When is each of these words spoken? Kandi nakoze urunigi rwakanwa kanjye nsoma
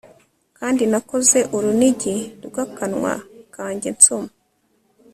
Kandi 0.57 0.83
nakoze 0.91 1.39
urunigi 1.55 2.15
rwakanwa 2.45 3.13
kanjye 3.55 3.89
nsoma 3.97 4.31